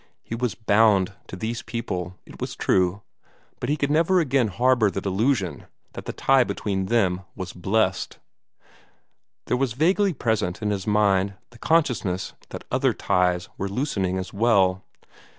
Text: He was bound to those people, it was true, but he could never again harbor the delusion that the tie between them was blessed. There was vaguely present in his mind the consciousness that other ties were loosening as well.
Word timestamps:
He 0.23 0.33
was 0.33 0.55
bound 0.55 1.13
to 1.27 1.35
those 1.35 1.61
people, 1.61 2.17
it 2.25 2.41
was 2.41 2.55
true, 2.55 3.03
but 3.59 3.69
he 3.69 3.77
could 3.77 3.91
never 3.91 4.19
again 4.19 4.47
harbor 4.47 4.89
the 4.89 4.99
delusion 4.99 5.67
that 5.93 6.05
the 6.05 6.11
tie 6.11 6.43
between 6.43 6.87
them 6.87 7.21
was 7.35 7.53
blessed. 7.53 8.17
There 9.45 9.57
was 9.57 9.73
vaguely 9.73 10.13
present 10.13 10.59
in 10.59 10.71
his 10.71 10.87
mind 10.87 11.35
the 11.51 11.59
consciousness 11.59 12.33
that 12.49 12.63
other 12.71 12.93
ties 12.95 13.47
were 13.59 13.69
loosening 13.69 14.17
as 14.17 14.33
well. 14.33 14.83